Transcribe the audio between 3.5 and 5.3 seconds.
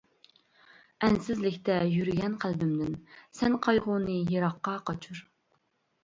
قايغۇنى يىراققا قاچۇر.